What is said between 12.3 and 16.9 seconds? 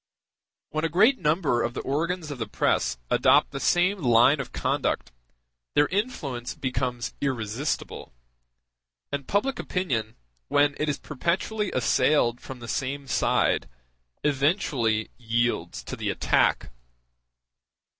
from the same side, eventually yields to the attack.